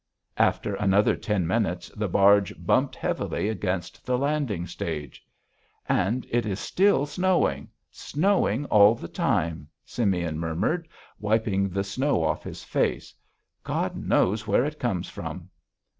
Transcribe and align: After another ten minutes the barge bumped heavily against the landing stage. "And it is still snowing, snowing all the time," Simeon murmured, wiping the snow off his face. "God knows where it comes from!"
After 0.39 0.73
another 0.73 1.15
ten 1.15 1.45
minutes 1.45 1.89
the 1.89 2.07
barge 2.07 2.55
bumped 2.57 2.95
heavily 2.95 3.49
against 3.49 4.03
the 4.03 4.17
landing 4.17 4.65
stage. 4.65 5.23
"And 5.87 6.25
it 6.31 6.43
is 6.43 6.59
still 6.59 7.05
snowing, 7.05 7.69
snowing 7.91 8.65
all 8.65 8.95
the 8.95 9.07
time," 9.07 9.67
Simeon 9.85 10.39
murmured, 10.39 10.87
wiping 11.19 11.69
the 11.69 11.83
snow 11.83 12.23
off 12.23 12.41
his 12.43 12.63
face. 12.63 13.13
"God 13.63 13.95
knows 13.95 14.47
where 14.47 14.65
it 14.65 14.79
comes 14.79 15.07
from!" 15.07 15.51